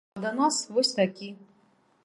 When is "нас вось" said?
0.37-0.93